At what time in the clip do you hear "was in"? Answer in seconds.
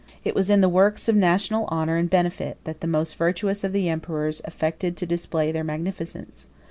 0.33-0.67